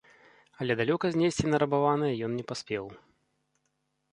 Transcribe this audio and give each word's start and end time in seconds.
Але 0.63 0.77
далёка 0.77 1.05
знесці 1.15 1.45
нарабаванае 1.55 2.11
ён 2.29 2.39
не 2.39 2.45
паспеў. 2.53 2.85